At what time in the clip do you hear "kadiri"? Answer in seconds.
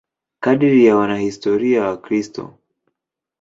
0.39-0.85